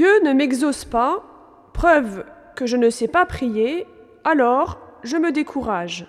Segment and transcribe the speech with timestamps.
[0.00, 1.22] Dieu ne m'exauce pas,
[1.74, 2.24] preuve
[2.56, 3.86] que je ne sais pas prier,
[4.24, 6.06] alors je me décourage.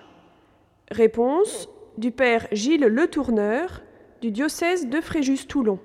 [0.90, 1.68] Réponse
[1.98, 3.82] du Père Gilles Le Tourneur
[4.22, 5.78] du diocèse de Fréjus-Toulon.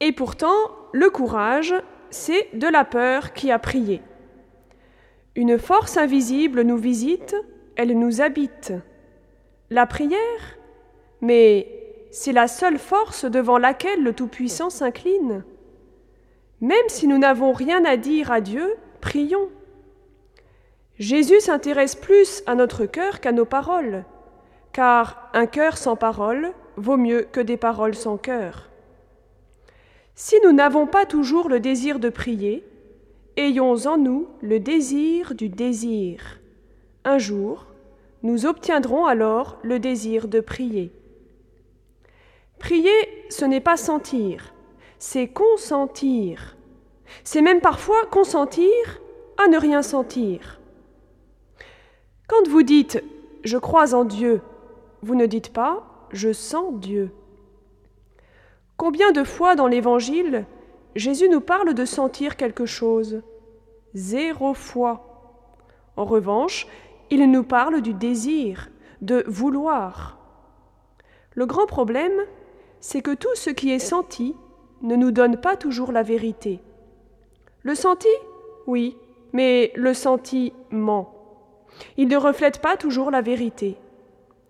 [0.00, 0.50] Et pourtant,
[0.92, 1.76] le courage,
[2.10, 4.02] c'est de la peur qui a prié.
[5.36, 7.36] Une force invisible nous visite,
[7.76, 8.72] elle nous habite.
[9.70, 10.58] La prière
[11.20, 11.68] Mais
[12.10, 15.44] c'est la seule force devant laquelle le Tout-Puissant s'incline.
[16.60, 19.48] Même si nous n'avons rien à dire à Dieu, prions.
[20.98, 24.04] Jésus s'intéresse plus à notre cœur qu'à nos paroles,
[24.72, 28.68] car un cœur sans parole vaut mieux que des paroles sans cœur.
[30.14, 32.62] Si nous n'avons pas toujours le désir de prier,
[33.38, 36.40] ayons en nous le désir du désir.
[37.04, 37.66] Un jour,
[38.22, 40.92] nous obtiendrons alors le désir de prier.
[42.58, 42.92] Prier,
[43.30, 44.52] ce n'est pas sentir,
[45.00, 46.56] c'est consentir.
[47.24, 49.00] C'est même parfois consentir
[49.42, 50.60] à ne rien sentir.
[52.28, 52.96] Quand vous dites⁇
[53.42, 54.36] Je crois en Dieu⁇
[55.02, 57.06] vous ne dites pas⁇ Je sens Dieu⁇
[58.76, 60.44] Combien de fois dans l'Évangile
[60.94, 63.22] Jésus nous parle de sentir quelque chose?
[63.94, 65.46] Zéro fois.
[65.96, 66.66] En revanche,
[67.08, 68.68] il nous parle du désir,
[69.00, 70.18] de vouloir.
[71.34, 72.20] Le grand problème,
[72.80, 74.36] c'est que tout ce qui est senti
[74.82, 76.60] ne nous donne pas toujours la vérité.
[77.62, 78.08] Le senti?
[78.66, 78.96] Oui,
[79.32, 81.14] mais le senti ment.
[81.96, 83.76] Il ne reflète pas toujours la vérité.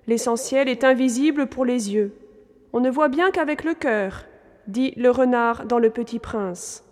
[0.07, 2.15] L'essentiel est invisible pour les yeux.
[2.73, 4.25] On ne voit bien qu'avec le cœur,
[4.67, 6.85] dit le renard dans Le Petit Prince.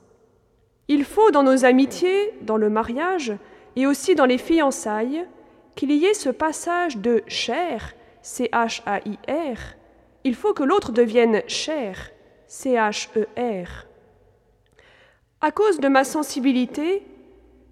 [0.88, 3.34] Il faut dans nos amitiés, dans le mariage
[3.76, 5.24] et aussi dans les fiançailles,
[5.76, 9.58] qu'il y ait ce passage de chair, C-H-A-I-R.
[10.24, 12.10] Il faut que l'autre devienne cher,
[12.48, 13.86] C-H-E-R.
[15.42, 17.02] À cause de ma sensibilité,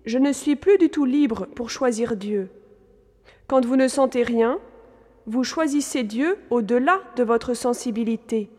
[0.04, 2.50] je ne suis plus du tout libre pour choisir Dieu.
[3.46, 4.58] Quand vous ne sentez rien,
[5.26, 8.50] vous choisissez Dieu au-delà de votre sensibilité.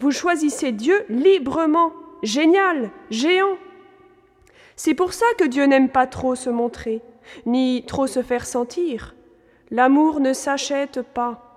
[0.00, 1.92] Vous choisissez Dieu librement,
[2.24, 3.56] génial, géant.
[4.74, 7.02] C'est pour ça que Dieu n'aime pas trop se montrer,
[7.46, 9.14] ni trop se faire sentir.
[9.70, 11.51] L'amour ne s'achète pas.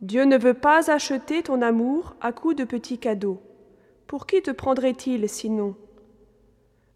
[0.00, 3.40] Dieu ne veut pas acheter ton amour à coups de petits cadeaux.
[4.06, 5.74] Pour qui te prendrait-il sinon?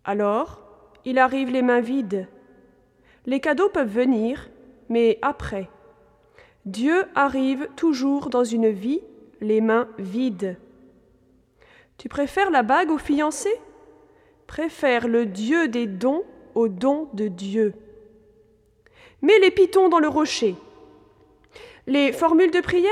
[0.04, 0.60] Alors,
[1.04, 2.28] il arrive les mains vides.
[3.26, 4.50] Les cadeaux peuvent venir,
[4.88, 5.68] mais après.
[6.64, 9.00] Dieu arrive toujours dans une vie
[9.40, 10.56] les mains vides.
[11.98, 13.50] Tu préfères la bague au fiancé?
[14.46, 16.22] Préfère le Dieu des dons
[16.54, 17.74] au don de Dieu.
[19.22, 20.54] Mets les pitons dans le rocher.
[21.88, 22.91] Les formules de prière,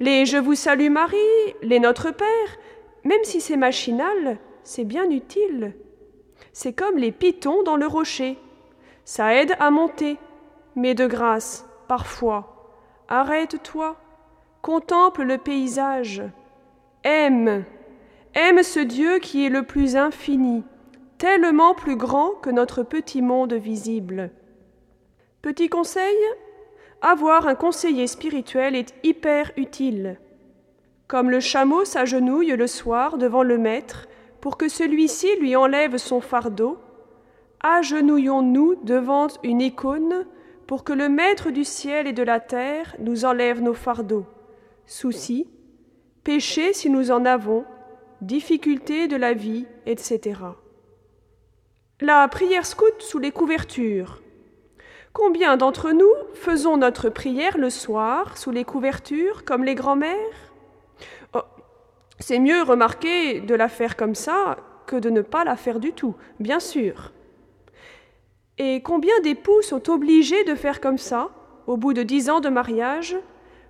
[0.00, 1.16] les Je vous salue Marie,
[1.62, 2.58] les Notre Père,
[3.04, 5.74] même si c'est machinal, c'est bien utile.
[6.52, 8.36] C'est comme les pitons dans le rocher.
[9.04, 10.16] Ça aide à monter.
[10.74, 12.74] Mais de grâce, parfois,
[13.08, 13.96] arrête-toi,
[14.62, 16.22] contemple le paysage.
[17.04, 17.64] Aime,
[18.34, 20.64] aime ce Dieu qui est le plus infini,
[21.18, 24.30] tellement plus grand que notre petit monde visible.
[25.42, 26.16] Petit conseil
[27.02, 30.18] avoir un conseiller spirituel est hyper utile.
[31.08, 34.06] Comme le chameau s'agenouille le soir devant le maître
[34.40, 36.78] pour que celui-ci lui enlève son fardeau,
[37.60, 40.26] agenouillons-nous devant une icône
[40.66, 44.24] pour que le Maître du ciel et de la terre nous enlève nos fardeaux,
[44.86, 45.48] soucis,
[46.22, 47.64] péchés si nous en avons,
[48.20, 50.38] difficultés de la vie, etc.
[52.00, 54.22] La prière scout sous les couvertures.
[55.12, 60.52] Combien d'entre nous faisons notre prière le soir sous les couvertures comme les grands-mères?
[62.20, 65.92] C'est mieux remarquer de la faire comme ça que de ne pas la faire du
[65.92, 67.12] tout, bien sûr.
[68.58, 71.30] Et combien d'époux sont obligés de faire comme ça,
[71.66, 73.16] au bout de dix ans de mariage,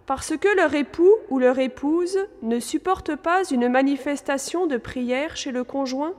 [0.04, 5.52] parce que leur époux ou leur épouse ne supporte pas une manifestation de prière chez
[5.52, 6.14] le conjoint?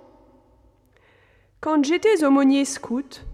[1.59, 3.25] Quand j'étais aumônier scout,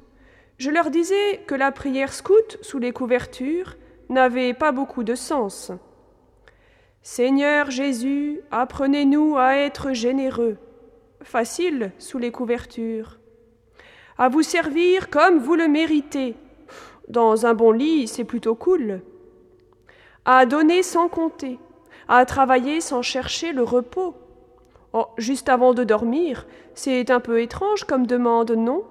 [0.57, 3.75] je leur disais que la prière scout sous les couvertures
[4.09, 5.71] n'avait pas beaucoup de sens.
[7.03, 10.57] Seigneur Jésus, apprenez-nous à être généreux,
[11.21, 13.19] facile sous les couvertures,
[14.17, 16.35] à vous servir comme vous le méritez.
[17.07, 19.01] Dans un bon lit, c'est plutôt cool.
[20.25, 21.59] À donner sans compter,
[22.07, 24.15] à travailler sans chercher le repos.
[24.91, 28.83] Oh, juste avant de dormir, c'est un peu étrange comme demande, non?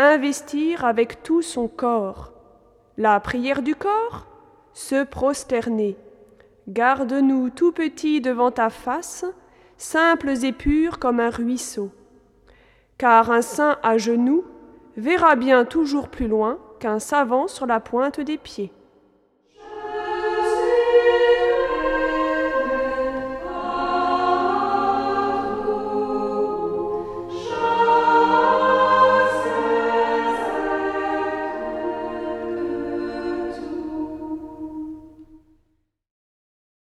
[0.00, 2.32] Investir avec tout son corps.
[2.98, 4.28] La prière du corps?
[4.72, 5.96] Se prosterner
[6.68, 9.24] Garde-nous tout petits devant ta face,
[9.76, 11.90] simples et purs comme un ruisseau.
[12.96, 14.44] car un saint à genoux
[14.96, 18.72] verra bien toujours plus loin qu'un savant sur la pointe des pieds.